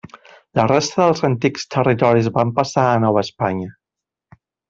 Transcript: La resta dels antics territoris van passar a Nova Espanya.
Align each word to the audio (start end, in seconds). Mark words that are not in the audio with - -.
La 0.59 0.63
resta 0.69 1.01
dels 1.01 1.21
antics 1.29 1.67
territoris 1.75 2.31
van 2.39 2.55
passar 2.61 2.87
a 2.87 2.97
Nova 3.05 3.25
Espanya. 3.29 3.71